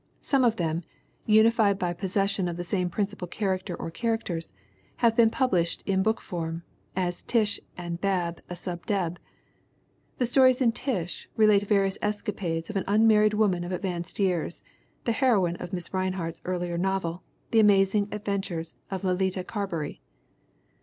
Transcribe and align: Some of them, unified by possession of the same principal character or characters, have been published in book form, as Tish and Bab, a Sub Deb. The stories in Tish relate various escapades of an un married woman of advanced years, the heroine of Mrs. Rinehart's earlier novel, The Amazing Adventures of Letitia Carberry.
Some 0.21 0.43
of 0.43 0.55
them, 0.55 0.81
unified 1.27 1.77
by 1.77 1.93
possession 1.93 2.47
of 2.47 2.57
the 2.57 2.63
same 2.63 2.89
principal 2.89 3.27
character 3.27 3.75
or 3.75 3.91
characters, 3.91 4.51
have 4.95 5.15
been 5.15 5.29
published 5.29 5.83
in 5.85 6.01
book 6.01 6.19
form, 6.21 6.63
as 6.95 7.21
Tish 7.21 7.59
and 7.77 8.01
Bab, 8.01 8.41
a 8.49 8.55
Sub 8.55 8.83
Deb. 8.87 9.19
The 10.17 10.25
stories 10.25 10.59
in 10.59 10.71
Tish 10.71 11.29
relate 11.37 11.67
various 11.67 11.99
escapades 12.01 12.67
of 12.67 12.77
an 12.77 12.83
un 12.87 13.05
married 13.05 13.35
woman 13.35 13.63
of 13.63 13.71
advanced 13.71 14.17
years, 14.19 14.63
the 15.03 15.11
heroine 15.11 15.57
of 15.57 15.69
Mrs. 15.69 15.93
Rinehart's 15.93 16.41
earlier 16.45 16.79
novel, 16.79 17.21
The 17.51 17.59
Amazing 17.59 18.07
Adventures 18.11 18.73
of 18.89 19.03
Letitia 19.03 19.43
Carberry. 19.43 20.01